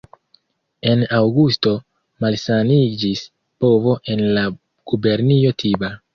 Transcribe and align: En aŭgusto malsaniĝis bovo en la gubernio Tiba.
En 0.91 1.03
aŭgusto 1.17 1.73
malsaniĝis 2.25 3.23
bovo 3.67 3.95
en 4.17 4.27
la 4.39 4.49
gubernio 4.95 5.55
Tiba. 5.63 5.95